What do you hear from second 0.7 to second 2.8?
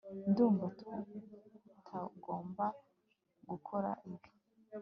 tutagomba